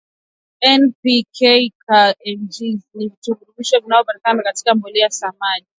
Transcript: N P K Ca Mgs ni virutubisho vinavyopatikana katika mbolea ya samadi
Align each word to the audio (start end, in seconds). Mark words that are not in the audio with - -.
N 0.79 0.95
P 1.01 1.27
K 1.37 1.39
Ca 1.83 2.15
Mgs 2.39 2.81
ni 2.93 3.07
virutubisho 3.23 3.79
vinavyopatikana 3.79 4.43
katika 4.43 4.75
mbolea 4.75 5.03
ya 5.03 5.09
samadi 5.09 5.65